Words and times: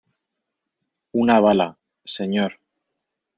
una 1.23 1.39
bala, 1.39 1.77
señor. 2.05 2.59